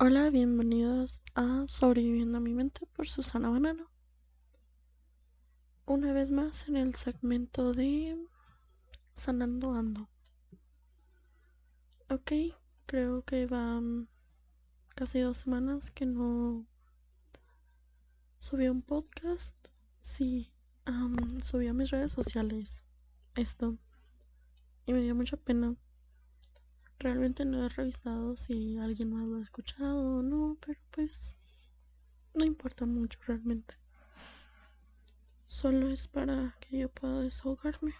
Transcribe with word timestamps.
Hola, 0.00 0.30
bienvenidos 0.30 1.22
a 1.34 1.64
Sobreviviendo 1.66 2.38
a 2.38 2.40
mi 2.40 2.54
mente 2.54 2.86
por 2.86 3.08
Susana 3.08 3.50
Banano. 3.50 3.90
Una 5.86 6.12
vez 6.12 6.30
más 6.30 6.68
en 6.68 6.76
el 6.76 6.94
segmento 6.94 7.72
de 7.72 8.16
Sanando 9.14 9.74
Ando. 9.74 10.08
Ok, 12.08 12.30
creo 12.86 13.22
que 13.22 13.46
van 13.46 14.08
casi 14.94 15.18
dos 15.18 15.38
semanas 15.38 15.90
que 15.90 16.06
no 16.06 16.64
subí 18.38 18.68
un 18.68 18.82
podcast. 18.82 19.56
Sí, 20.00 20.52
subí 21.42 21.66
a 21.66 21.72
mis 21.72 21.90
redes 21.90 22.12
sociales 22.12 22.84
esto. 23.34 23.76
Y 24.86 24.92
me 24.92 25.00
dio 25.00 25.16
mucha 25.16 25.36
pena 25.36 25.74
Realmente 27.00 27.44
no 27.44 27.64
he 27.64 27.68
revisado 27.68 28.36
si 28.36 28.76
alguien 28.76 29.10
más 29.12 29.22
lo 29.22 29.36
ha 29.36 29.42
escuchado 29.42 30.18
o 30.18 30.22
no, 30.22 30.56
pero 30.60 30.80
pues 30.90 31.36
no 32.34 32.44
importa 32.44 32.86
mucho 32.86 33.18
realmente. 33.26 33.74
Solo 35.46 35.88
es 35.88 36.08
para 36.08 36.56
que 36.60 36.78
yo 36.78 36.88
pueda 36.88 37.20
desahogarme 37.20 37.94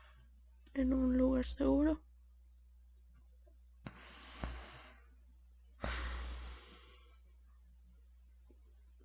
en 0.75 0.93
un 0.95 1.17
lugar 1.17 1.47
seguro. 1.47 2.01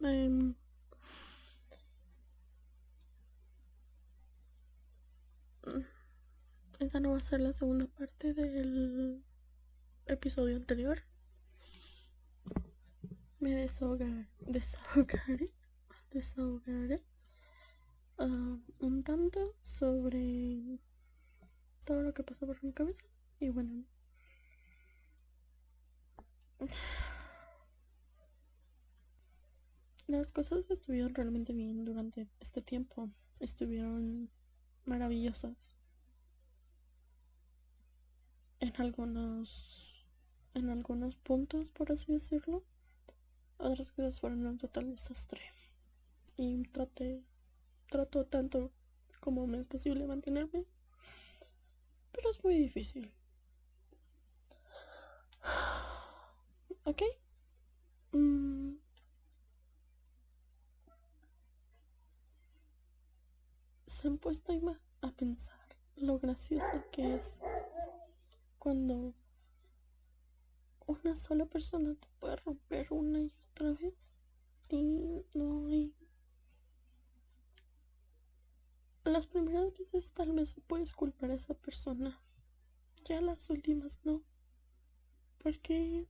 Em, 0.01 0.55
esta 6.79 6.99
no 6.99 7.11
va 7.11 7.17
a 7.17 7.19
ser 7.21 7.39
la 7.41 7.53
segunda 7.53 7.87
parte 7.87 8.33
del 8.33 9.23
episodio 10.05 10.55
anterior. 10.57 11.03
Me 13.39 13.55
desahogar, 13.55 14.29
desahogaré, 14.39 15.51
desahogaré 16.11 17.03
uh, 18.19 18.59
un 18.79 19.03
tanto 19.03 19.55
sobre 19.61 20.79
todo 21.85 22.01
lo 22.01 22.13
que 22.13 22.23
pasó 22.23 22.47
por 22.47 22.63
mi 22.63 22.73
cabeza 22.73 23.05
y 23.39 23.49
bueno. 23.49 23.85
Las 30.07 30.31
cosas 30.31 30.69
estuvieron 30.69 31.15
realmente 31.15 31.53
bien 31.53 31.85
durante 31.85 32.29
este 32.39 32.61
tiempo 32.61 33.09
estuvieron 33.39 34.29
maravillosas. 34.85 35.75
En 38.59 38.73
algunos 38.81 39.92
en 40.55 40.69
algunos 40.69 41.17
puntos, 41.17 41.71
por 41.71 41.91
así 41.91 42.13
decirlo. 42.13 42.63
Otras 43.57 43.91
cosas 43.91 44.19
fueron 44.19 44.45
un 44.45 44.57
total 44.57 44.91
desastre. 44.91 45.41
Y 46.37 46.63
traté, 46.63 47.23
trato 47.89 48.25
tanto 48.25 48.71
como 49.19 49.47
me 49.47 49.59
es 49.59 49.67
posible 49.67 50.05
mantenerme. 50.05 50.65
Pero 52.11 52.29
es 52.29 52.43
muy 52.43 52.55
difícil. 52.55 53.13
¿Ok? 56.85 57.01
Mm. 58.11 58.75
Se 63.87 64.07
han 64.07 64.17
puesto 64.17 64.53
a 65.01 65.11
pensar 65.11 65.63
lo 65.95 66.19
gracioso 66.19 66.83
que 66.91 67.15
es 67.15 67.41
cuando 68.59 69.13
una 70.87 71.15
sola 71.15 71.45
persona 71.45 71.95
te 71.95 72.07
puede 72.19 72.35
romper 72.37 72.87
una 72.91 73.19
y 73.19 73.31
otra 73.51 73.71
vez. 73.73 74.19
Y 74.69 75.25
no 75.33 75.67
hay. 75.67 75.93
Las 79.03 79.27
primeras 79.27 79.77
veces 79.77 80.13
tal 80.13 80.31
vez 80.31 80.55
puedes 80.67 80.93
culpar 80.93 81.31
a 81.31 81.35
esa 81.35 81.53
persona. 81.53 82.19
Ya 83.05 83.21
las 83.21 83.49
últimas 83.49 83.99
no. 84.03 84.23
Porque 85.39 86.07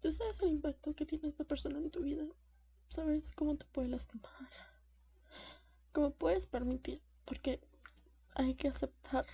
tú 0.00 0.12
sabes 0.12 0.40
el 0.40 0.50
impacto 0.50 0.94
que 0.94 1.06
tiene 1.06 1.28
esta 1.28 1.44
persona 1.44 1.78
en 1.78 1.90
tu 1.90 2.02
vida. 2.02 2.24
Sabes 2.88 3.32
cómo 3.32 3.56
te 3.56 3.66
puede 3.66 3.88
lastimar. 3.88 4.48
Cómo 5.92 6.12
puedes 6.12 6.46
permitir 6.46 7.02
porque 7.24 7.60
hay 8.34 8.54
que 8.54 8.68
aceptar 8.68 9.26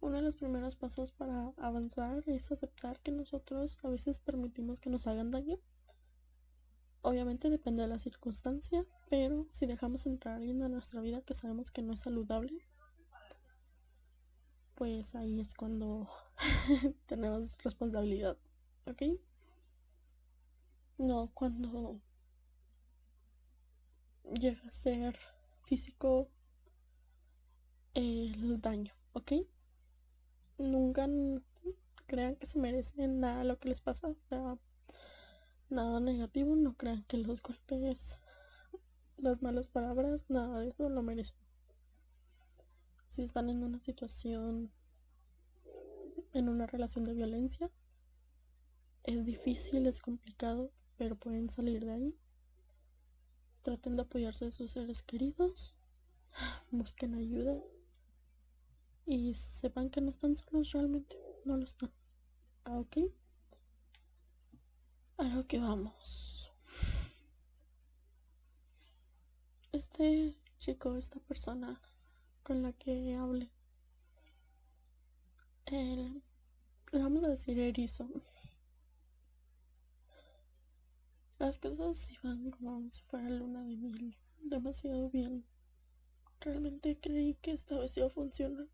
uno 0.00 0.16
de 0.16 0.22
los 0.22 0.34
primeros 0.34 0.76
pasos 0.76 1.12
para 1.12 1.52
avanzar 1.58 2.24
es 2.26 2.50
aceptar 2.50 3.00
que 3.00 3.12
nosotros 3.12 3.78
a 3.84 3.88
veces 3.88 4.18
permitimos 4.18 4.80
que 4.80 4.90
nos 4.90 5.06
hagan 5.06 5.30
daño. 5.30 5.58
Obviamente 7.02 7.50
depende 7.50 7.82
de 7.82 7.88
la 7.88 7.98
circunstancia, 7.98 8.84
pero 9.08 9.46
si 9.50 9.66
dejamos 9.66 10.06
entrar 10.06 10.34
a 10.34 10.36
alguien 10.38 10.62
a 10.62 10.68
nuestra 10.68 11.00
vida 11.00 11.22
que 11.22 11.34
sabemos 11.34 11.70
que 11.70 11.82
no 11.82 11.94
es 11.94 12.00
saludable, 12.00 12.66
pues 14.74 15.14
ahí 15.14 15.40
es 15.40 15.54
cuando 15.54 16.08
tenemos 17.06 17.58
responsabilidad, 17.62 18.38
¿ok? 18.86 19.02
No 20.98 21.30
cuando 21.34 22.00
llega 24.24 24.62
a 24.66 24.72
ser 24.72 25.18
físico 25.64 26.28
el 27.94 28.60
daño, 28.60 28.94
¿ok? 29.12 29.32
Nunca 30.60 31.08
crean 32.06 32.36
que 32.36 32.46
se 32.46 32.58
merecen 32.58 33.20
nada 33.20 33.44
lo 33.44 33.58
que 33.58 33.68
les 33.68 33.80
pasa, 33.80 34.14
nada 35.68 36.00
negativo, 36.00 36.56
no 36.56 36.76
crean 36.76 37.04
que 37.04 37.16
los 37.16 37.42
golpes, 37.42 38.20
las 39.16 39.42
malas 39.42 39.68
palabras, 39.68 40.26
nada 40.28 40.60
de 40.60 40.68
eso 40.68 40.88
lo 40.88 41.02
merecen. 41.02 41.38
Si 43.08 43.22
están 43.22 43.48
en 43.50 43.62
una 43.62 43.80
situación, 43.80 44.70
en 46.32 46.48
una 46.48 46.66
relación 46.66 47.04
de 47.04 47.14
violencia, 47.14 47.70
es 49.04 49.24
difícil, 49.24 49.86
es 49.86 50.00
complicado, 50.00 50.70
pero 50.96 51.16
pueden 51.16 51.48
salir 51.48 51.84
de 51.84 51.92
ahí. 51.92 52.18
Traten 53.62 53.96
de 53.96 54.02
apoyarse 54.02 54.46
de 54.46 54.52
sus 54.52 54.72
seres 54.72 55.02
queridos, 55.02 55.74
busquen 56.70 57.14
ayudas 57.14 57.79
y 59.06 59.34
sepan 59.34 59.90
que 59.90 60.00
no 60.00 60.10
están 60.10 60.36
solos 60.36 60.72
realmente, 60.72 61.16
no 61.44 61.56
lo 61.56 61.64
están. 61.64 61.92
Ah, 62.64 62.78
ok. 62.78 62.98
A 65.16 65.24
lo 65.24 65.46
que 65.46 65.58
vamos. 65.58 66.52
Este 69.72 70.36
chico, 70.58 70.96
esta 70.96 71.20
persona 71.20 71.80
con 72.42 72.62
la 72.62 72.72
que 72.72 73.14
hable, 73.14 73.50
él, 75.66 76.22
le 76.92 76.98
vamos 77.02 77.24
a 77.24 77.28
decir 77.28 77.58
erizo. 77.58 78.08
Las 81.38 81.58
cosas 81.58 82.10
iban 82.12 82.50
como 82.50 82.90
si 82.90 83.02
fuera 83.02 83.30
luna 83.30 83.62
de 83.64 83.76
miel, 83.76 84.16
demasiado 84.42 85.08
bien. 85.10 85.46
Realmente 86.40 86.98
creí 87.00 87.34
que 87.34 87.52
esta 87.52 87.78
vez 87.78 87.96
iba 87.96 88.06
a 88.06 88.10
funcionar 88.10 88.68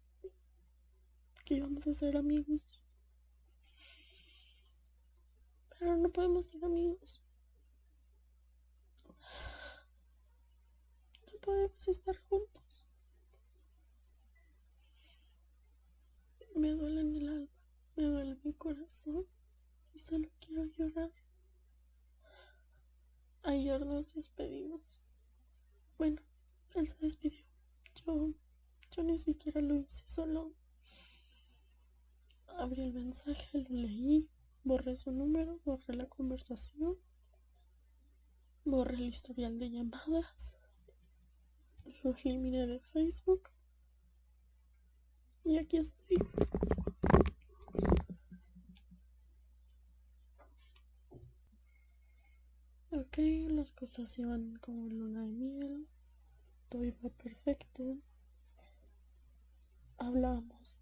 que 1.47 1.55
íbamos 1.55 1.87
a 1.87 1.95
ser 1.95 2.17
amigos. 2.17 2.81
Pero 5.79 5.97
no 5.97 6.11
podemos 6.11 6.47
ser 6.47 6.65
amigos. 6.65 7.23
No 11.33 11.39
podemos 11.41 11.87
estar 11.87 12.19
juntos. 12.29 12.85
Me 16.57 16.71
duele 16.71 17.01
en 17.03 17.15
el 17.15 17.29
alma, 17.29 17.49
me 17.95 18.05
duele 18.05 18.37
mi 18.43 18.53
corazón 18.55 19.25
y 19.95 20.01
solo 20.01 20.29
quiero 20.41 20.65
llorar. 20.65 21.13
Ayer 23.45 23.87
nos 23.87 24.13
despedimos. 24.15 24.81
Bueno, 25.97 26.21
él 26.75 26.89
se 26.89 26.97
despidió. 26.99 27.45
Yo, 28.05 28.35
yo 28.91 29.03
ni 29.05 29.19
siquiera 29.19 29.61
lo 29.61 29.77
hice, 29.77 30.03
solo 30.09 30.53
abrí 32.59 32.83
el 32.83 32.93
mensaje, 32.93 33.59
lo 33.69 33.77
leí, 33.77 34.29
borré 34.65 34.97
su 34.97 35.13
número, 35.13 35.61
borré 35.65 35.95
la 35.95 36.07
conversación, 36.07 36.97
borré 38.65 38.95
el 38.95 39.09
historial 39.09 39.59
de 39.59 39.71
llamadas, 39.71 40.57
lo 42.03 42.15
eliminé 42.25 42.67
de 42.67 42.81
Facebook 42.81 43.51
y 45.45 45.59
aquí 45.59 45.77
estoy. 45.77 46.19
Ok, 52.91 53.19
las 53.51 53.73
cosas 53.73 54.19
iban 54.19 54.57
como 54.57 54.89
luna 54.89 55.23
de 55.23 55.33
miel, 55.33 55.89
todo 56.69 56.85
iba 56.85 57.11
perfecto. 57.11 57.99
Hablábamos 59.99 60.77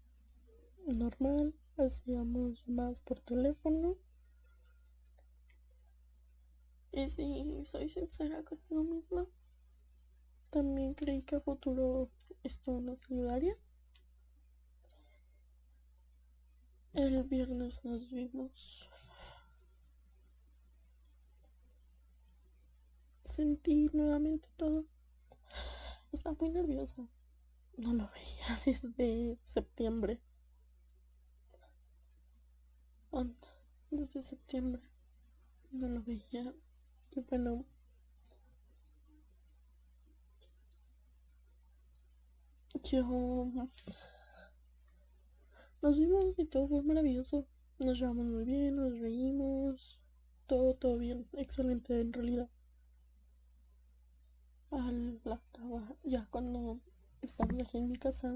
normal, 0.87 1.53
hacíamos 1.77 2.67
más 2.67 3.01
por 3.01 3.19
teléfono 3.19 3.97
Y 6.95 7.09
si 7.09 7.65
soy 7.65 7.89
sincera 7.89 8.41
conmigo 8.43 8.85
misma, 8.85 9.27
también 10.49 10.93
creí 10.93 11.23
que 11.23 11.35
a 11.35 11.41
futuro 11.41 12.09
esto 12.41 12.79
nos 12.79 13.03
ayudaría. 13.11 13.53
El 16.93 17.21
viernes 17.25 17.83
nos 17.83 18.09
vimos. 18.09 18.89
Sentí 23.25 23.89
nuevamente 23.91 24.47
todo. 24.55 24.85
Estaba 26.13 26.37
muy 26.39 26.49
nerviosa. 26.49 27.05
No 27.75 27.91
lo 27.91 28.09
veía 28.09 28.61
desde 28.65 29.37
septiembre. 29.43 30.21
Desde 33.91 34.21
septiembre. 34.21 34.81
No 35.71 35.87
lo 35.87 36.03
veía. 36.03 36.53
Y 37.11 37.21
bueno. 37.21 37.63
Yo 42.83 43.47
nos 45.81 45.97
vimos 45.97 46.37
y 46.37 46.45
todo 46.45 46.67
fue 46.67 46.83
maravilloso. 46.83 47.47
Nos 47.79 47.97
llevamos 47.97 48.25
muy 48.25 48.43
bien, 48.43 48.75
nos 48.75 48.99
reímos. 48.99 50.01
Todo, 50.45 50.73
todo 50.73 50.97
bien. 50.97 51.25
Excelente 51.31 52.01
en 52.01 52.11
realidad. 52.11 52.49
Al 54.71 55.21
la 55.23 55.41
ya 56.03 56.27
cuando 56.31 56.81
estamos 57.21 57.61
aquí 57.61 57.77
en 57.77 57.87
mi 57.87 57.95
casa, 57.95 58.35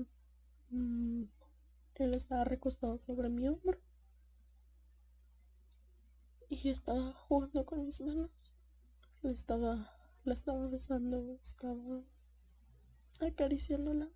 mm, 0.69 1.23
él 1.95 2.13
estaba 2.13 2.45
recostado 2.45 2.97
sobre 2.97 3.27
mi 3.27 3.45
hombro. 3.49 3.77
Y 6.51 6.69
estaba 6.69 7.13
jugando 7.13 7.63
con 7.63 7.85
mis 7.85 8.01
manos. 8.01 8.31
Le 9.21 9.31
estaba, 9.31 9.95
la 10.23 10.33
estaba 10.33 10.67
besando, 10.67 11.37
estaba 11.41 12.03
acariciándola. 13.21 14.09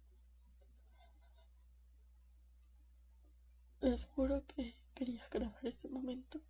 Les 3.81 4.06
juro 4.06 4.44
que 4.47 4.75
quería 4.95 5.27
grabar 5.30 5.63
este 5.68 5.88
momento. 5.89 6.41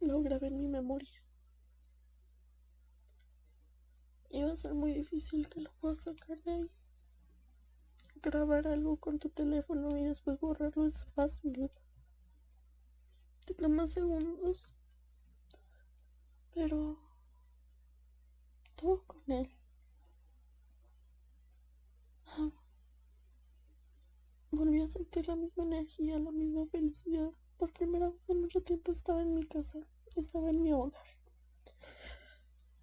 Lo 0.00 0.20
grabé 0.22 0.48
en 0.48 0.58
mi 0.58 0.66
memoria. 0.66 1.22
Iba 4.30 4.52
a 4.52 4.56
ser 4.56 4.74
muy 4.74 4.92
difícil 4.92 5.48
que 5.48 5.60
lo 5.60 5.72
pueda 5.74 5.94
sacar 5.94 6.42
de 6.42 6.52
ahí. 6.52 6.70
Grabar 8.22 8.66
algo 8.66 8.96
con 8.96 9.20
tu 9.20 9.28
teléfono 9.30 9.96
y 9.96 10.02
después 10.02 10.40
borrarlo 10.40 10.84
es 10.84 11.06
fácil. 11.12 11.70
Te 13.46 13.54
toma 13.54 13.86
segundos. 13.86 14.77
Pero 16.58 16.98
todo 18.74 19.04
con 19.06 19.22
él. 19.30 19.48
Ah, 22.26 22.50
volví 24.50 24.80
a 24.80 24.88
sentir 24.88 25.28
la 25.28 25.36
misma 25.36 25.62
energía, 25.62 26.18
la 26.18 26.32
misma 26.32 26.66
felicidad. 26.66 27.30
Por 27.58 27.72
primera 27.72 28.10
vez 28.10 28.28
en 28.28 28.40
mucho 28.40 28.60
tiempo 28.60 28.90
estaba 28.90 29.22
en 29.22 29.34
mi 29.36 29.44
casa, 29.44 29.78
estaba 30.16 30.50
en 30.50 30.60
mi 30.60 30.72
hogar. 30.72 31.06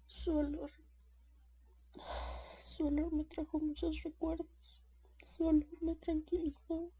Su 0.06 0.34
olor. 0.34 0.70
Su 2.64 2.86
olor 2.86 3.12
me 3.12 3.24
trajo 3.24 3.60
muchos 3.60 4.02
recuerdos. 4.04 4.80
Su 5.22 5.44
olor 5.44 5.82
me 5.82 5.96
tranquilizó. 5.96 6.90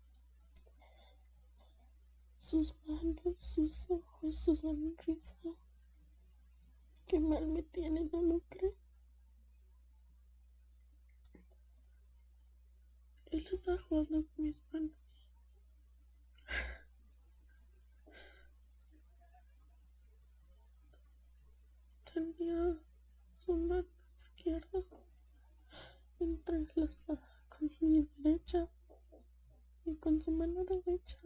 Sus 2.39 2.77
manos, 2.85 3.35
sus 3.39 3.91
ojos, 3.91 4.37
su 4.37 4.55
sonrisa. 4.55 5.39
Qué 7.07 7.21
mal 7.21 7.47
me 7.47 7.63
tiene, 7.63 8.05
¿no 8.13 8.21
lo 8.21 8.41
cree? 8.49 8.75
Él 13.31 13.47
está 13.53 13.79
jugando 13.79 14.27
con 14.27 14.45
mis 14.45 14.61
manos. 14.73 14.93
Tenía 22.13 22.77
su 23.37 23.57
mano 23.57 23.87
izquierda 24.17 24.83
entrelazada 26.19 27.21
con 27.49 27.71
mi 27.83 28.09
derecha 28.17 28.69
y 29.85 29.95
con 29.97 30.21
su 30.21 30.33
mano 30.33 30.65
derecha 30.65 31.21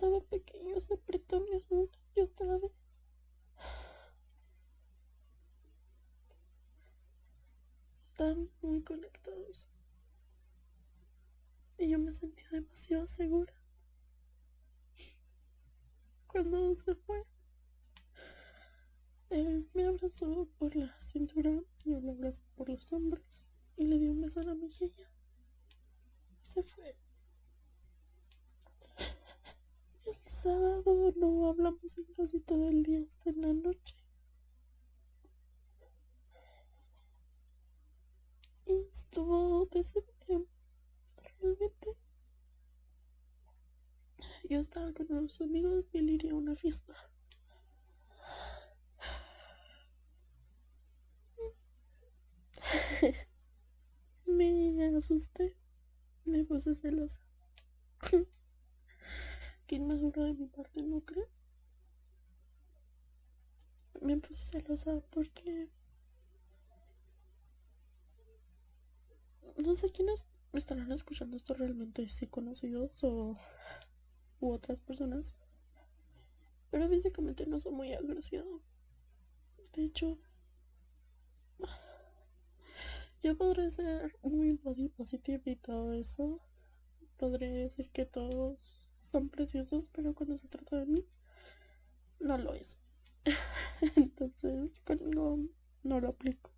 daba 0.00 0.20
pequeños 0.20 0.90
apretones 0.90 1.66
una 1.70 1.92
y 2.14 2.20
otra 2.20 2.56
vez. 2.56 3.04
Están 8.06 8.50
muy 8.62 8.82
conectados. 8.82 9.68
Y 11.78 11.88
yo 11.88 11.98
me 11.98 12.12
sentía 12.12 12.48
demasiado 12.50 13.06
segura. 13.06 13.54
Cuando 16.26 16.76
se 16.76 16.94
fue, 16.94 17.24
él 19.30 19.68
me 19.74 19.84
abrazó 19.84 20.48
por 20.58 20.76
la 20.76 20.98
cintura, 20.98 21.62
yo 21.84 22.00
lo 22.00 22.12
abrazé 22.12 22.44
por 22.56 22.68
los 22.68 22.92
hombros 22.92 23.50
y 23.76 23.84
le 23.84 23.98
di 23.98 24.08
un 24.08 24.20
beso 24.20 24.40
a 24.40 24.44
la 24.44 24.54
mejilla. 24.54 25.10
Se 26.42 26.62
fue. 26.62 26.96
El 30.10 30.16
sábado 30.28 31.12
no 31.16 31.46
hablamos 31.48 31.96
en 31.96 32.04
casi 32.16 32.40
todo 32.40 32.68
el 32.68 32.82
día 32.82 33.00
hasta 33.06 33.30
en 33.30 33.42
la 33.42 33.52
noche. 33.52 33.94
Y 38.66 38.72
estuvo 38.90 39.66
de 39.66 39.84
septiembre. 39.84 40.50
Realmente. 41.40 41.96
Yo 44.48 44.58
estaba 44.58 44.92
con 44.92 45.06
unos 45.12 45.40
amigos 45.40 45.86
y 45.92 45.98
él 45.98 46.10
iría 46.10 46.32
a 46.32 46.34
una 46.34 46.56
fiesta. 46.56 46.92
me 54.26 54.96
asusté, 54.96 55.54
me 56.24 56.44
puse 56.44 56.74
celosa. 56.74 57.20
Qué 59.70 59.76
inmaduro 59.76 60.24
de 60.24 60.34
mi 60.34 60.46
parte, 60.48 60.82
¿no 60.82 61.00
creo? 61.02 61.28
Me 64.02 64.16
puse 64.16 64.42
celosa 64.42 65.00
porque 65.10 65.70
no 69.56 69.72
sé 69.76 69.90
quiénes 69.92 70.26
estarán 70.54 70.90
escuchando 70.90 71.36
esto 71.36 71.54
realmente, 71.54 72.08
si 72.08 72.26
conocidos 72.26 73.04
o 73.04 73.36
u 74.40 74.50
otras 74.50 74.80
personas. 74.80 75.36
Pero 76.72 76.88
físicamente 76.88 77.46
no 77.46 77.60
soy 77.60 77.72
muy 77.72 77.92
agraciado. 77.92 78.60
De 79.72 79.84
hecho, 79.84 80.18
yo 83.22 83.38
podré 83.38 83.70
ser 83.70 84.18
muy 84.22 84.50
body 84.50 84.88
positive 84.88 85.42
y 85.44 85.54
todo 85.54 85.92
eso. 85.92 86.40
Podré 87.18 87.50
decir 87.50 87.88
que 87.90 88.04
todos 88.04 88.79
son 89.10 89.28
preciosos, 89.28 89.88
pero 89.92 90.14
cuando 90.14 90.36
se 90.36 90.46
trata 90.46 90.76
de 90.76 90.86
mí, 90.86 91.04
no 92.20 92.38
lo 92.38 92.54
es. 92.54 92.78
Entonces, 93.96 94.80
conmigo 94.80 95.38
no 95.82 96.00
lo 96.00 96.08
aplico. 96.08 96.50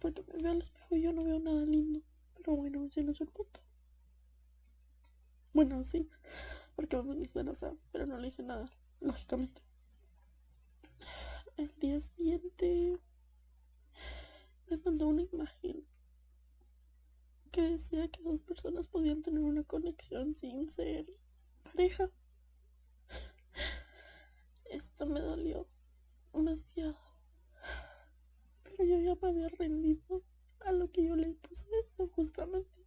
Porque 0.00 0.24
me 0.24 0.42
veo 0.42 0.52
al 0.52 0.62
espejo 0.62 0.96
y 0.96 1.02
yo 1.02 1.12
no 1.12 1.24
veo 1.24 1.38
nada 1.38 1.64
lindo. 1.64 2.02
Pero 2.34 2.56
bueno, 2.56 2.84
ese 2.84 3.04
no 3.04 3.12
es 3.12 3.20
el. 3.20 3.30
Bueno, 5.52 5.84
sí, 5.84 6.08
porque 6.74 6.96
vamos 6.96 7.18
a 7.18 7.22
hacer 7.22 7.46
esa, 7.48 7.74
pero 7.92 8.06
no 8.06 8.18
le 8.18 8.28
dije 8.28 8.42
nada, 8.42 8.68
lógicamente. 9.00 9.62
El 11.58 11.70
día 11.78 12.00
siguiente 12.00 12.98
me 14.68 14.76
mandó 14.78 15.08
una 15.08 15.22
imagen 15.22 15.84
que 17.52 17.62
decía 17.62 18.08
que 18.08 18.22
dos 18.22 18.42
personas 18.42 18.86
podían 18.86 19.22
tener 19.22 19.42
una 19.42 19.62
conexión 19.62 20.34
sin 20.34 20.70
ser 20.70 21.06
pareja. 21.62 22.10
Esto 24.64 25.04
me 25.06 25.20
dolió 25.20 25.68
demasiado. 26.32 26.96
Pero 28.64 28.84
yo 28.84 28.98
ya 29.00 29.14
me 29.20 29.28
había 29.28 29.48
rendido 29.50 30.24
a 30.60 30.72
lo 30.72 30.90
que 30.90 31.04
yo 31.04 31.14
le 31.14 31.34
puse 31.34 31.68
eso 31.82 32.08
justamente. 32.08 32.86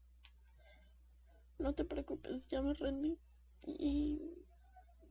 No 1.60 1.76
te 1.76 1.86
preocupes, 1.86 2.48
ya 2.48 2.64
me 2.64 2.74
rendí. 2.74 3.20
Y 3.68 4.20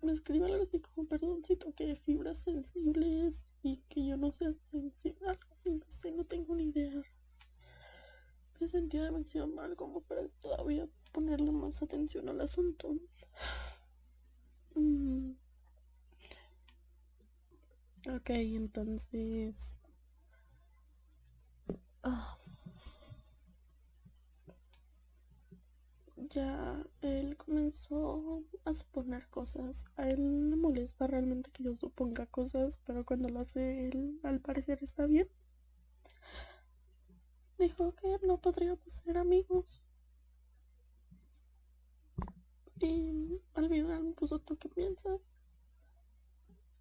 me 0.03 0.13
escribe 0.13 0.47
algo 0.47 0.65
así 0.65 0.81
como, 0.81 1.07
perdón 1.07 1.45
si 1.45 1.55
toqué 1.55 1.95
fibras 1.95 2.39
sensibles 2.39 3.53
y 3.63 3.79
que 3.89 4.05
yo 4.05 4.17
no 4.17 4.33
sea 4.33 4.53
sensible, 4.53 5.29
algo 5.29 5.49
así, 5.53 5.71
no 5.71 5.87
sé, 5.89 6.11
no 6.11 6.25
tengo 6.25 6.57
ni 6.57 6.65
idea. 6.65 7.03
Me 8.61 8.67
sentía 8.67 9.03
demasiado 9.05 9.47
mal 9.49 9.77
como 9.77 10.01
para 10.03 10.29
todavía 10.41 10.89
ponerle 11.13 11.53
más 11.53 11.83
atención 11.83 12.29
al 12.29 12.41
asunto. 12.41 12.97
Mm. 14.75 15.33
Ok, 18.09 18.31
entonces... 18.31 19.81
Ah. 22.03 22.37
ya 26.35 26.85
él 27.03 27.37
comenzó 27.37 28.43
a 28.65 28.73
suponer 28.73 29.29
cosas. 29.29 29.87
A 29.97 30.09
él 30.09 30.51
le 30.51 30.57
molesta 30.57 31.07
realmente 31.07 31.51
que 31.51 31.63
yo 31.65 31.75
suponga 31.75 32.27
cosas, 32.27 32.81
pero 32.85 33.05
cuando 33.05 33.29
lo 33.29 33.41
hace 33.41 33.89
él, 33.89 34.21
al 34.23 34.41
parecer 34.41 34.79
está 34.83 35.07
bien. 35.07 35.29
Dijo 37.59 37.95
que 37.95 38.19
no 38.27 38.41
podríamos 38.41 38.93
ser 38.93 39.17
amigos. 39.17 39.81
Y 42.81 43.41
al 43.55 43.69
final 43.69 44.03
me 44.05 44.13
puso, 44.13 44.41
¿tú 44.41 44.57
qué 44.59 44.69
piensas? 44.69 45.31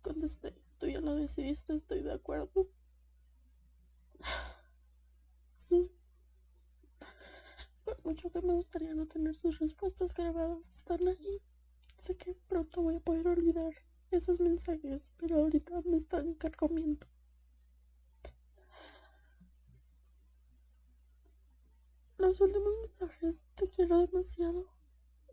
Contesté, 0.02 0.54
tú 0.80 0.88
ya 0.88 1.00
lo 1.00 1.16
decidiste, 1.16 1.76
estoy 1.76 2.02
de 2.02 2.14
acuerdo. 2.14 2.68
Por 7.86 8.04
mucho 8.06 8.32
que 8.32 8.42
me 8.42 8.54
gustaría 8.54 8.94
no 8.96 9.06
tener 9.08 9.36
sus 9.36 9.60
respuestas 9.60 10.14
grabadas, 10.14 10.70
están 10.70 11.08
ahí. 11.08 11.42
Sé 11.98 12.16
que 12.18 12.36
pronto 12.48 12.82
voy 12.82 12.96
a 12.96 13.00
poder 13.00 13.28
olvidar 13.28 13.74
esos 14.12 14.40
mensajes, 14.40 15.14
pero 15.18 15.38
ahorita 15.38 15.82
me 15.86 15.98
están 15.98 16.34
carcomiendo. 16.34 17.08
Los 22.24 22.40
últimos 22.40 22.72
mensajes, 22.84 23.50
te 23.54 23.68
quiero 23.68 24.00
demasiado 24.00 24.66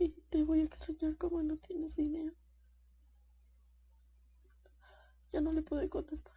y 0.00 0.08
te 0.28 0.42
voy 0.42 0.58
a 0.62 0.64
extrañar 0.64 1.16
como 1.18 1.40
no 1.40 1.56
tienes 1.56 1.96
idea. 2.00 2.34
Ya 5.30 5.40
no 5.40 5.52
le 5.52 5.62
pude 5.62 5.88
contestar. 5.88 6.34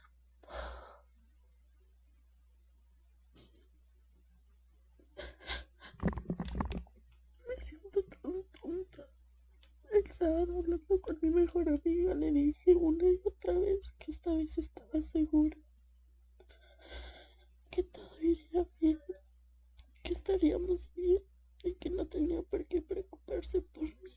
Me 7.49 7.57
siento 7.57 8.03
tan 8.03 8.43
tonta. 8.61 9.07
El 9.91 10.11
sábado 10.11 10.59
hablando 10.59 11.01
con 11.01 11.17
mi 11.19 11.31
mejor 11.31 11.67
amiga 11.67 12.13
le 12.13 12.31
dije 12.31 12.75
una 12.75 13.09
y 13.09 13.19
otra 13.25 13.57
vez 13.57 13.93
que 13.93 14.11
esta 14.11 14.31
vez 14.35 14.59
estaba 14.59 15.01
segura. 15.01 15.57
Que 17.71 17.81
todo 17.81 18.21
iría 18.21 18.67
bien. 18.79 18.99
Que 20.03 20.13
estaríamos 20.33 20.91
bien 20.95 21.21
y 21.63 21.75
que 21.75 21.91
no 21.91 22.07
tenía 22.07 22.41
por 22.41 22.65
qué 22.65 22.81
preocuparse 22.81 23.61
por 23.61 23.83
mí. 23.83 24.11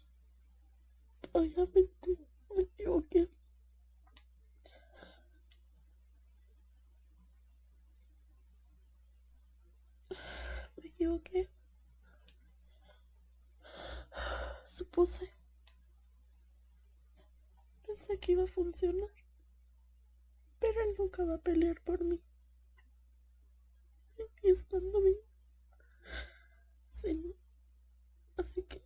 Obviamente 1.32 2.16
me 2.54 2.62
equivoqué. 2.62 3.28
Me 10.78 10.88
equivoqué. 10.88 11.50
Supuse. 14.64 15.30
Pensé 17.86 18.18
que 18.18 18.32
iba 18.32 18.44
a 18.44 18.46
funcionar. 18.46 19.10
Pero 20.60 20.80
él 20.80 20.94
nunca 20.98 21.24
va 21.24 21.34
a 21.34 21.42
pelear 21.42 21.78
por 21.82 22.02
mí. 22.02 22.22
Y 24.42 24.50
estando 24.50 25.02
bien. 25.02 25.35
Sí. 26.96 27.36
Así 28.38 28.62
que. 28.62 28.80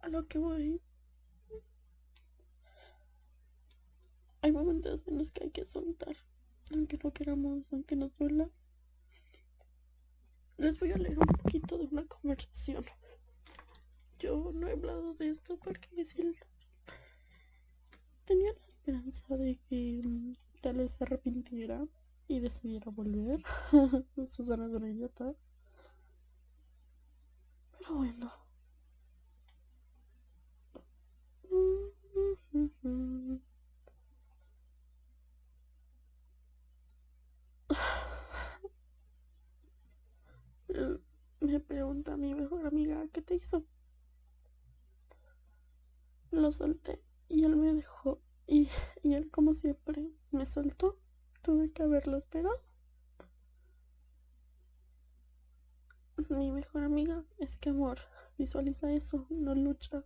A 0.00 0.08
lo 0.08 0.28
que 0.28 0.38
voy. 0.38 0.80
Hay 4.42 4.52
momentos 4.52 5.08
en 5.08 5.18
los 5.18 5.30
que 5.30 5.44
hay 5.44 5.50
que 5.50 5.64
soltar. 5.64 6.16
Aunque 6.74 6.98
no 7.02 7.12
queramos, 7.12 7.72
aunque 7.72 7.96
nos 7.96 8.14
duela. 8.18 8.50
Les 10.58 10.78
voy 10.78 10.92
a 10.92 10.98
leer 10.98 11.18
un 11.18 11.26
poquito 11.26 11.78
de 11.78 11.86
una 11.86 12.06
conversación. 12.06 12.84
Yo 14.18 14.52
no 14.54 14.68
he 14.68 14.72
hablado 14.72 15.14
de 15.14 15.30
esto 15.30 15.58
porque 15.58 16.04
si 16.04 16.34
tenía 18.26 18.52
la 18.52 18.66
esperanza 18.68 19.36
de 19.38 19.58
que 19.68 20.02
mm, 20.04 20.34
tal 20.60 20.76
vez 20.76 20.92
se 20.92 21.04
arrepintiera 21.04 21.86
y 22.28 22.40
decidiera 22.40 22.90
volver. 22.90 23.42
Susana 24.28 24.66
es 24.66 24.72
una 24.72 24.90
idiota. 24.90 25.34
Bueno. 27.90 28.30
Me 41.40 41.60
pregunta 41.60 42.16
mi 42.16 42.34
mejor 42.34 42.66
amiga, 42.66 43.06
¿qué 43.12 43.20
te 43.22 43.34
hizo? 43.34 43.64
Lo 46.32 46.50
solté 46.50 47.00
y 47.28 47.44
él 47.44 47.56
me 47.56 47.72
dejó. 47.72 48.20
Y, 48.46 48.68
y 49.02 49.14
él, 49.14 49.30
como 49.30 49.54
siempre, 49.54 50.10
me 50.32 50.44
soltó. 50.44 50.98
Tuve 51.42 51.70
que 51.72 51.82
haberlo 51.84 52.16
esperado. 52.16 52.60
Mi 56.28 56.50
mejor 56.52 56.84
amiga 56.84 57.24
es 57.38 57.56
que 57.56 57.70
amor 57.70 57.98
visualiza 58.36 58.92
eso, 58.92 59.26
no 59.30 59.54
lucha. 59.54 60.04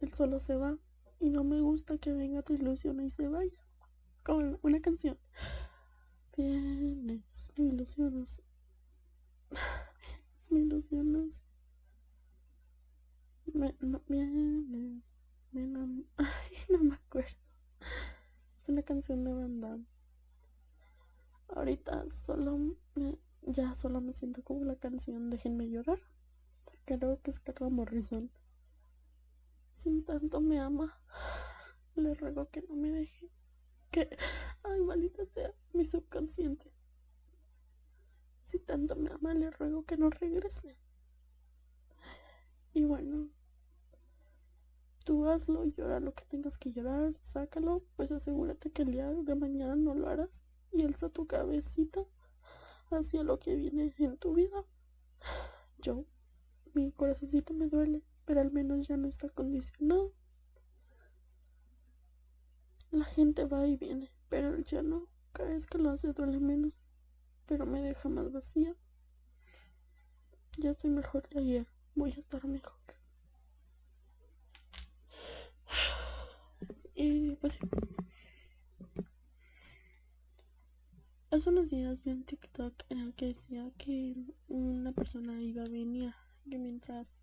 Él 0.00 0.12
solo 0.12 0.38
se 0.38 0.56
va 0.56 0.78
y 1.18 1.30
no 1.30 1.42
me 1.42 1.60
gusta 1.60 1.98
que 1.98 2.12
venga, 2.12 2.42
te 2.42 2.54
ilusiona 2.54 3.04
y 3.04 3.10
se 3.10 3.26
vaya. 3.26 3.66
Como 4.22 4.58
una 4.62 4.78
canción. 4.78 5.18
Vienes, 6.36 7.52
me 7.56 7.64
ilusionas. 7.64 8.42
Vienes, 9.50 10.50
me 10.50 10.60
ilusionas. 10.60 11.48
Me, 13.52 13.74
no, 13.80 14.00
vienes, 14.06 15.12
me 15.52 15.62
Ay, 16.16 16.56
no 16.70 16.78
me 16.78 16.94
acuerdo. 16.94 17.38
Es 18.60 18.68
una 18.68 18.82
canción 18.82 19.24
de 19.24 19.32
banda. 19.32 19.78
Ahorita 21.48 22.08
solo 22.08 22.76
me, 22.94 23.18
ya 23.46 23.74
solo 23.74 24.00
me 24.00 24.12
siento 24.12 24.42
como 24.42 24.64
la 24.64 24.74
canción 24.74 25.30
Déjenme 25.30 25.68
llorar. 25.68 26.00
Creo 26.84 27.20
que 27.22 27.30
es 27.30 27.40
Carla 27.40 27.68
Morrison. 27.68 28.30
Sin 29.72 30.04
tanto 30.04 30.40
me 30.40 30.58
ama, 30.58 31.00
le 31.94 32.14
ruego 32.14 32.50
que 32.50 32.62
no 32.62 32.74
me 32.74 32.90
deje. 32.90 33.30
Que, 33.90 34.08
ay, 34.64 34.80
maldita 34.80 35.24
sea, 35.24 35.54
mi 35.72 35.84
subconsciente. 35.84 36.72
Si 38.40 38.58
tanto 38.58 38.96
me 38.96 39.10
ama, 39.10 39.34
le 39.34 39.50
ruego 39.50 39.84
que 39.84 39.96
no 39.96 40.10
regrese. 40.10 40.76
Y 42.74 42.84
bueno, 42.84 43.30
tú 45.04 45.26
hazlo, 45.28 45.64
llora 45.64 46.00
lo 46.00 46.14
que 46.14 46.24
tengas 46.24 46.58
que 46.58 46.70
llorar, 46.70 47.14
sácalo, 47.14 47.84
pues 47.96 48.12
asegúrate 48.12 48.70
que 48.70 48.82
el 48.82 48.92
día 48.92 49.08
de 49.10 49.34
mañana 49.34 49.76
no 49.76 49.94
lo 49.94 50.08
harás 50.08 50.42
y 50.72 50.82
alza 50.82 51.08
tu 51.08 51.26
cabecita 51.26 52.04
hacia 52.90 53.22
lo 53.22 53.38
que 53.38 53.56
viene 53.56 53.92
en 53.98 54.16
tu 54.16 54.34
vida. 54.34 54.64
Yo, 55.78 56.04
mi 56.74 56.92
corazoncito 56.92 57.54
me 57.54 57.68
duele, 57.68 58.02
pero 58.24 58.40
al 58.40 58.50
menos 58.50 58.86
ya 58.86 58.96
no 58.96 59.08
está 59.08 59.28
condicionado. 59.28 60.12
La 62.90 63.04
gente 63.04 63.44
va 63.44 63.66
y 63.66 63.76
viene, 63.76 64.10
pero 64.28 64.58
ya 64.60 64.82
no. 64.82 65.08
Cada 65.32 65.50
vez 65.50 65.66
que 65.66 65.78
lo 65.78 65.90
hace 65.90 66.12
duele 66.12 66.38
menos, 66.40 66.78
pero 67.46 67.66
me 67.66 67.82
deja 67.82 68.08
más 68.08 68.32
vacía. 68.32 68.74
Ya 70.58 70.70
estoy 70.70 70.90
mejor 70.90 71.28
que 71.28 71.38
ayer, 71.38 71.66
voy 71.94 72.10
a 72.10 72.18
estar 72.18 72.44
mejor. 72.46 72.76
Y 76.94 77.32
pues. 77.36 77.58
Hace 81.36 81.50
unos 81.50 81.68
días 81.68 82.02
vi 82.02 82.12
un 82.12 82.24
TikTok 82.24 82.72
en 82.88 82.98
el 82.98 83.14
que 83.14 83.26
decía 83.26 83.70
que 83.76 84.16
una 84.48 84.92
persona 84.92 85.38
iba 85.42 85.64
a 85.64 85.68
venir 85.68 86.14
que 86.48 86.56
mientras 86.56 87.22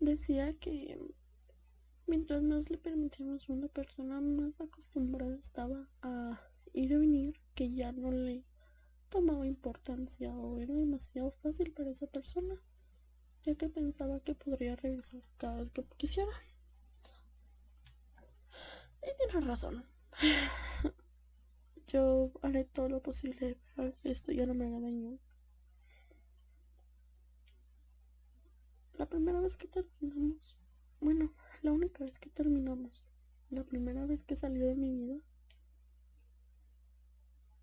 decía 0.00 0.50
que 0.54 0.98
mientras 2.06 2.42
más 2.42 2.70
le 2.70 2.78
permitíamos 2.78 3.46
a 3.46 3.52
una 3.52 3.68
persona 3.68 4.18
más 4.22 4.62
acostumbrada 4.62 5.36
estaba 5.36 5.86
a 6.00 6.40
ir 6.72 6.90
y 6.90 6.96
venir 6.96 7.40
que 7.54 7.68
ya 7.68 7.92
no 7.92 8.12
le 8.12 8.46
tomaba 9.10 9.46
importancia 9.46 10.34
o 10.34 10.58
era 10.58 10.72
demasiado 10.72 11.30
fácil 11.32 11.74
para 11.74 11.90
esa 11.90 12.06
persona 12.06 12.54
ya 13.42 13.54
que 13.56 13.68
pensaba 13.68 14.20
que 14.20 14.34
podría 14.34 14.74
regresar 14.74 15.20
cada 15.36 15.56
vez 15.56 15.68
que 15.68 15.84
quisiera. 15.98 16.32
Y 19.02 19.10
tiene 19.18 19.46
razón 19.46 19.84
yo 21.88 22.30
haré 22.42 22.64
todo 22.64 22.88
lo 22.88 23.02
posible 23.02 23.58
para 23.74 23.90
que 23.92 24.10
esto 24.10 24.32
ya 24.32 24.46
no 24.46 24.54
me 24.54 24.66
haga 24.66 24.80
daño 24.80 25.18
la 28.98 29.06
primera 29.06 29.40
vez 29.40 29.56
que 29.56 29.68
terminamos, 29.68 30.56
bueno, 31.00 31.32
la 31.62 31.70
única 31.70 32.04
vez 32.04 32.18
que 32.18 32.30
terminamos, 32.30 33.04
la 33.48 33.62
primera 33.62 34.04
vez 34.06 34.24
que 34.24 34.34
salió 34.34 34.66
de 34.66 34.74
mi 34.74 34.92
vida, 34.92 35.22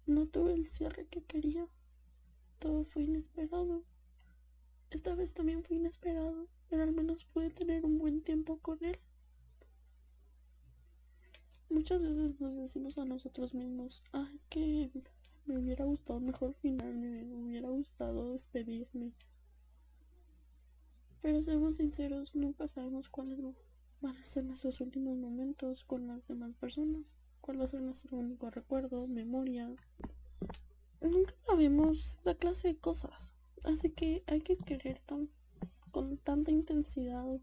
no 0.05 0.27
tuve 0.27 0.53
el 0.53 0.67
cierre 0.69 1.07
que 1.07 1.23
quería. 1.23 1.67
Todo 2.59 2.85
fue 2.85 3.03
inesperado. 3.03 3.83
Esta 4.91 5.13
vez 5.13 5.33
también 5.33 5.63
fue 5.63 5.75
inesperado, 5.75 6.47
pero 6.69 6.83
al 6.83 6.93
menos 6.93 7.25
pude 7.25 7.49
tener 7.49 7.83
un 7.83 7.97
buen 7.97 8.21
tiempo 8.21 8.59
con 8.59 8.83
él. 8.85 8.97
Muchas 11.75 12.01
veces 12.01 12.39
nos 12.39 12.55
decimos 12.55 12.97
a 12.97 13.03
nosotros 13.03 13.53
mismos, 13.53 14.01
ah, 14.13 14.31
es 14.33 14.45
que 14.45 14.89
me 15.45 15.59
hubiera 15.59 15.83
gustado 15.83 16.21
mejor 16.21 16.53
final, 16.53 16.95
me 16.95 17.35
hubiera 17.35 17.67
gustado 17.67 18.31
despedirme. 18.31 19.11
Pero 21.21 21.43
seamos 21.43 21.75
sinceros, 21.75 22.33
nunca 22.33 22.69
sabemos 22.69 23.09
cuáles 23.09 23.41
van 23.99 24.15
a 24.15 24.23
ser 24.23 24.45
nuestros 24.45 24.79
últimos 24.79 25.17
momentos 25.17 25.83
con 25.83 26.07
las 26.07 26.29
demás 26.29 26.55
personas, 26.55 27.17
cuál 27.41 27.59
va 27.59 27.65
a 27.65 27.67
ser 27.67 27.81
nuestro 27.81 28.15
único 28.15 28.49
recuerdo, 28.49 29.05
memoria. 29.05 29.69
Nunca 31.01 31.35
sabemos 31.45 32.19
esa 32.21 32.35
clase 32.35 32.69
de 32.69 32.77
cosas, 32.77 33.33
así 33.65 33.89
que 33.89 34.23
hay 34.27 34.39
que 34.39 34.55
querer 34.55 35.01
tan, 35.05 35.29
con 35.91 36.15
tanta 36.19 36.51
intensidad, 36.51 37.37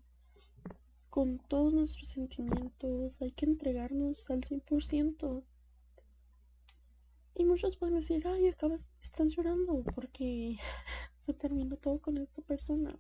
con 1.13 1.39
todos 1.41 1.75
nuestros 1.75 2.09
sentimientos, 2.09 3.21
hay 3.21 3.33
que 3.33 3.45
entregarnos 3.45 4.31
al 4.31 4.41
100%. 4.41 5.45
Y 7.35 7.45
muchos 7.45 7.77
pueden 7.77 7.97
decir, 7.97 8.27
ay, 8.27 8.49
acabas, 8.49 8.95
estás 9.03 9.37
llorando 9.37 9.85
porque 9.95 10.57
se 11.19 11.35
terminó 11.35 11.77
todo 11.77 12.01
con 12.01 12.17
esta 12.17 12.41
persona. 12.41 12.99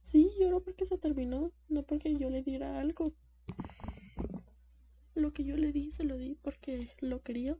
Sí, 0.00 0.32
lloro 0.40 0.64
porque 0.64 0.84
se 0.84 0.98
terminó, 0.98 1.52
no 1.68 1.84
porque 1.84 2.16
yo 2.16 2.28
le 2.28 2.42
diera 2.42 2.80
algo. 2.80 3.14
Lo 5.14 5.32
que 5.32 5.44
yo 5.44 5.56
le 5.56 5.70
di, 5.70 5.92
se 5.92 6.02
lo 6.02 6.16
di 6.16 6.34
porque 6.42 6.88
lo 6.98 7.22
quería, 7.22 7.56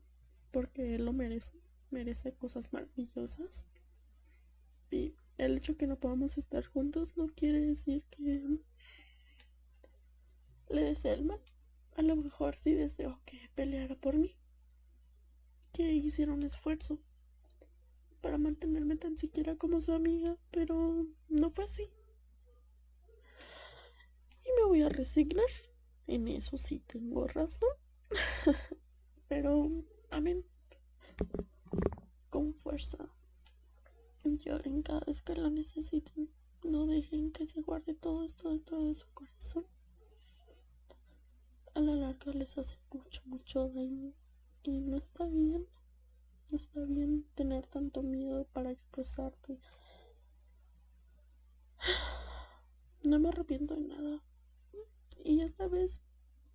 porque 0.50 0.96
él 0.96 1.04
lo 1.04 1.12
merece, 1.12 1.56
merece 1.92 2.34
cosas 2.34 2.72
maravillosas. 2.72 3.68
Y 4.90 5.14
el 5.38 5.58
hecho 5.58 5.76
que 5.76 5.86
no 5.86 6.00
podamos 6.00 6.36
estar 6.36 6.66
juntos 6.66 7.16
no 7.16 7.28
quiere 7.28 7.60
decir 7.60 8.04
que 8.06 8.58
le 10.72 10.82
desee 10.84 11.14
el 11.14 11.24
mal. 11.24 11.40
A 11.96 12.02
lo 12.02 12.16
mejor 12.16 12.56
sí 12.56 12.72
deseo 12.72 13.20
que 13.24 13.50
peleara 13.54 13.94
por 13.94 14.16
mí, 14.16 14.36
que 15.72 15.92
hiciera 15.92 16.32
un 16.32 16.42
esfuerzo 16.42 16.98
para 18.20 18.38
mantenerme 18.38 18.96
tan 18.96 19.16
siquiera 19.18 19.56
como 19.56 19.80
su 19.80 19.92
amiga, 19.92 20.36
pero 20.50 21.06
no 21.28 21.50
fue 21.50 21.64
así 21.64 21.90
me 24.56 24.64
voy 24.64 24.82
a 24.82 24.88
resignar. 24.88 25.46
En 26.06 26.28
eso 26.28 26.58
sí 26.58 26.80
tengo 26.80 27.26
razón. 27.26 27.70
Pero, 29.28 29.70
amén. 30.10 30.44
Con 32.30 32.52
fuerza. 32.54 32.98
Lloren 34.24 34.82
cada 34.82 35.00
vez 35.00 35.22
que 35.22 35.34
lo 35.34 35.50
necesiten. 35.50 36.28
No 36.64 36.86
dejen 36.86 37.32
que 37.32 37.46
se 37.46 37.60
guarde 37.60 37.94
todo 37.94 38.24
esto 38.24 38.50
dentro 38.50 38.84
de 38.84 38.94
su 38.94 39.06
corazón. 39.14 39.66
A 41.74 41.80
la 41.80 41.94
larga 41.96 42.32
les 42.32 42.58
hace 42.58 42.76
mucho, 42.92 43.22
mucho 43.24 43.68
daño. 43.70 44.12
Y 44.62 44.80
no 44.80 44.96
está 44.98 45.26
bien. 45.26 45.66
No 46.50 46.56
está 46.58 46.80
bien 46.84 47.24
tener 47.34 47.66
tanto 47.66 48.02
miedo 48.02 48.44
para 48.52 48.70
expresarte. 48.70 49.58
No 53.04 53.18
me 53.18 53.30
arrepiento 53.30 53.74
de 53.74 53.82
nada. 53.82 54.22
Y 55.24 55.40
esta 55.40 55.66
vez, 55.66 56.00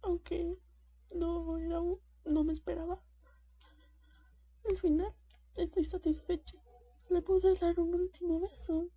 aunque 0.02 0.58
no 1.14 1.58
era 1.58 1.82
no 2.24 2.44
me 2.46 2.54
esperaba, 2.54 3.02
al 4.70 4.78
final 4.78 5.14
estoy 5.58 5.84
satisfecha. 5.84 6.58
Le 7.10 7.22
pude 7.22 7.56
dar 7.56 7.80
un 7.80 7.96
último 7.96 8.40
beso. 8.40 8.90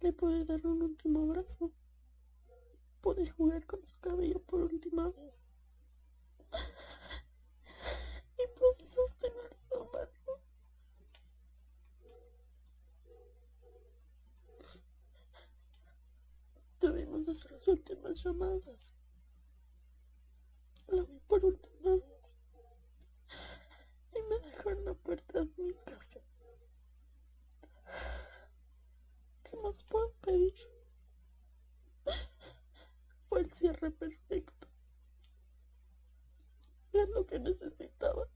Le 0.00 0.12
pude 0.12 0.44
dar 0.44 0.66
un 0.66 0.82
último 0.82 1.22
abrazo. 1.22 1.72
Pude 3.00 3.28
jugar 3.30 3.64
con 3.66 3.84
su 3.84 3.98
cabello 4.00 4.40
por 4.40 4.60
última 4.60 5.08
vez. 5.10 5.46
Y 8.38 8.58
pude 8.58 8.86
sostener 8.86 9.56
su 9.56 9.76
mano. 9.86 10.10
Tuvimos 16.78 17.26
nuestras 17.26 17.68
últimas 17.68 18.22
llamadas. 18.22 18.96
La 20.88 21.02
vi 21.02 21.20
por 21.20 21.44
última 21.44 21.96
vez. 21.96 22.38
Y 24.14 24.22
me 24.22 24.38
dejó 24.46 24.70
en 24.70 24.84
la 24.84 24.94
puerta 24.94 25.40
de 25.40 25.62
mi 25.62 25.74
casa. 25.74 26.20
¿Qué 29.44 29.56
más 29.56 29.82
puedo 29.84 30.12
pedir? 30.20 30.54
Fue 33.30 33.42
el 33.42 33.52
cierre 33.52 33.92
perfecto. 33.92 34.66
Era 36.92 37.06
lo 37.14 37.24
que 37.24 37.38
necesitaba. 37.38 38.26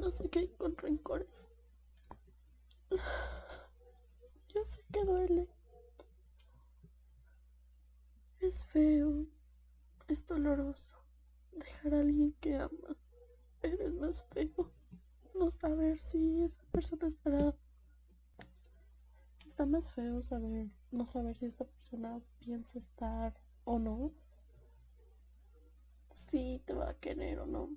No 0.00 0.10
sé 0.10 0.30
qué 0.30 0.50
con 0.56 0.74
rencores. 0.74 1.48
Yo 4.54 4.64
sé 4.64 4.82
que 4.90 5.04
duele. 5.04 5.46
Es 8.38 8.64
feo. 8.64 9.26
Es 10.08 10.24
doloroso. 10.24 10.96
Dejar 11.52 11.92
a 11.92 12.00
alguien 12.00 12.32
que 12.40 12.56
amas. 12.56 13.04
Pero 13.60 13.84
es 13.84 13.92
más 13.92 14.24
feo. 14.32 14.72
No 15.34 15.50
saber 15.50 15.98
si 15.98 16.42
esa 16.42 16.62
persona 16.72 17.06
estará. 17.06 17.54
Está 19.60 19.70
más 19.70 19.92
feo 19.92 20.22
saber. 20.22 20.70
No 20.90 21.04
saber 21.04 21.36
si 21.36 21.44
esta 21.44 21.66
persona 21.66 22.18
piensa 22.38 22.78
estar 22.78 23.38
o 23.64 23.78
no. 23.78 24.10
Si 26.12 26.62
te 26.64 26.72
va 26.72 26.88
a 26.88 26.94
querer 26.94 27.40
o 27.40 27.44
no. 27.44 27.68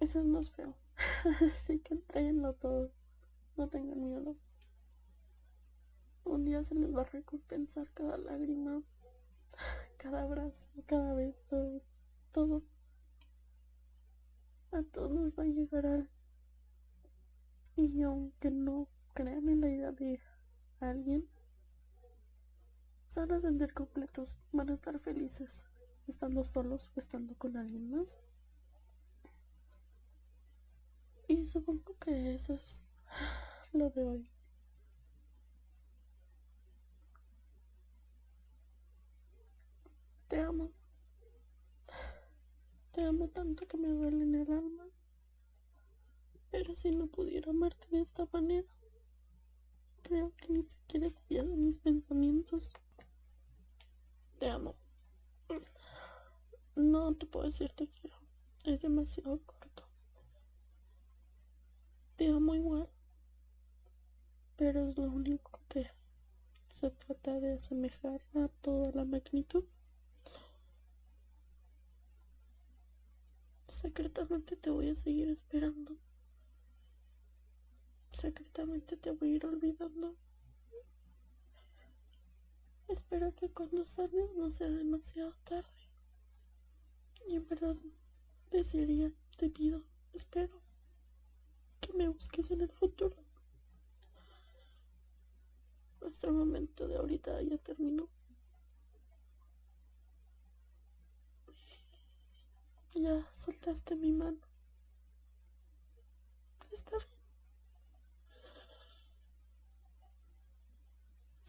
Eso 0.00 0.20
es 0.20 0.26
más 0.26 0.50
feo. 0.50 0.76
Así 1.46 1.78
que 1.78 1.94
entreguenlo 1.94 2.52
todo. 2.52 2.92
No 3.56 3.70
tengan 3.70 4.02
miedo. 4.02 4.36
Un 6.24 6.44
día 6.44 6.62
se 6.62 6.74
les 6.74 6.94
va 6.94 7.00
a 7.00 7.04
recompensar 7.04 7.90
cada 7.94 8.18
lágrima, 8.18 8.82
cada 9.96 10.24
abrazo, 10.24 10.68
cada 10.84 11.14
beso, 11.14 11.80
todo. 12.32 12.62
A 14.72 14.82
todos 14.82 15.10
nos 15.10 15.38
va 15.38 15.44
a 15.44 15.46
llegar 15.46 15.86
algo. 15.86 16.10
Y 17.76 18.02
aunque 18.02 18.50
no 18.50 18.88
crean 19.14 19.48
en 19.48 19.62
la 19.62 19.70
idea 19.70 19.92
de 19.92 20.20
alguien, 20.80 21.28
se 23.08 23.20
van 23.20 23.32
a 23.32 23.40
sentir 23.40 23.72
completos, 23.74 24.38
van 24.52 24.70
a 24.70 24.74
estar 24.74 24.98
felices, 24.98 25.68
estando 26.06 26.44
solos 26.44 26.90
o 26.94 27.00
estando 27.00 27.34
con 27.36 27.56
alguien 27.56 27.90
más. 27.90 28.18
Y 31.26 31.46
supongo 31.46 31.96
que 31.98 32.34
eso 32.34 32.54
es 32.54 32.90
lo 33.72 33.90
de 33.90 34.04
hoy. 34.04 34.30
Te 40.28 40.40
amo. 40.40 40.72
Te 42.92 43.02
amo 43.04 43.28
tanto 43.28 43.66
que 43.66 43.76
me 43.78 43.88
duele 43.88 44.22
en 44.22 44.34
el 44.34 44.52
alma. 44.52 44.86
Pero 46.50 46.76
si 46.76 46.90
no 46.90 47.06
pudiera 47.06 47.50
amarte 47.50 47.88
de 47.90 48.00
esta 48.00 48.26
manera, 48.32 48.68
creo 50.08 50.32
que 50.36 50.52
ni 50.52 50.62
siquiera 50.62 51.06
estaría 51.06 51.42
en 51.42 51.64
mis 51.64 51.78
pensamientos. 51.78 52.72
Te 54.38 54.48
amo. 54.48 54.74
No 56.74 57.14
te 57.14 57.26
puedo 57.26 57.46
decir 57.46 57.70
te 57.72 57.88
quiero. 57.88 58.16
Es 58.64 58.80
demasiado 58.80 59.40
corto. 59.44 59.84
Te 62.16 62.28
amo 62.28 62.54
igual 62.54 62.88
pero 64.58 64.88
es 64.88 64.98
lo 64.98 65.04
único 65.04 65.60
que 65.68 65.86
se 66.74 66.90
trata 66.90 67.38
de 67.38 67.52
asemejar 67.54 68.20
a 68.34 68.48
toda 68.60 68.90
la 68.90 69.04
magnitud. 69.04 69.64
Secretamente 73.68 74.56
te 74.56 74.70
voy 74.70 74.88
a 74.88 74.96
seguir 74.96 75.28
esperando. 75.28 75.96
Secretamente 78.20 78.96
te 78.96 79.12
voy 79.12 79.28
a 79.28 79.36
ir 79.36 79.46
olvidando. 79.46 80.16
Espero 82.88 83.32
que 83.36 83.48
cuando 83.48 83.84
salgas 83.84 84.34
no 84.34 84.50
sea 84.50 84.68
demasiado 84.68 85.36
tarde. 85.44 85.88
Y 87.28 87.36
en 87.36 87.46
verdad 87.46 87.76
desearía, 88.50 89.12
te 89.36 89.48
pido, 89.50 89.84
espero 90.12 90.60
que 91.80 91.92
me 91.92 92.08
busques 92.08 92.50
en 92.50 92.62
el 92.62 92.72
futuro. 92.72 93.14
nuestro 96.00 96.32
momento 96.32 96.88
de 96.88 96.96
ahorita 96.96 97.40
ya 97.42 97.58
terminó. 97.58 98.08
Ya 102.96 103.30
soltaste 103.30 103.94
mi 103.94 104.10
mano. 104.10 104.40
Está 106.72 106.98
bien. 106.98 107.17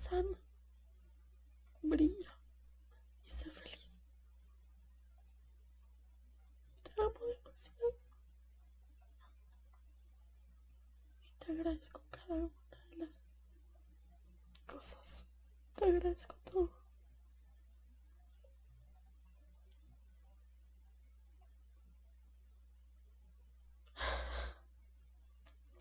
sana, 0.10 0.38
brilla 1.84 2.32
y 3.26 3.30
sé 3.30 3.50
feliz. 3.52 4.04
Te 6.84 6.92
amo 7.02 7.20
demasiado 7.28 7.94
y 11.28 11.32
te 11.40 11.52
agradezco 11.52 12.02
cada 12.12 12.36
una 12.36 12.50
de 12.90 12.96
las 12.98 13.34
cosas. 14.68 15.28
Te 15.76 15.86
agradezco 15.86 16.36
todo. 16.46 16.70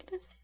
Gracias. 0.07 0.38